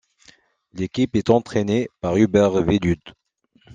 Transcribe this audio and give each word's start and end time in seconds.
L'équipe 0.73 1.15
est 1.15 1.29
entraînée 1.29 1.87
par 1.99 2.17
Hubert 2.17 2.49
Velud. 2.63 2.99